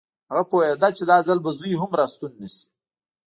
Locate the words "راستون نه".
1.99-2.49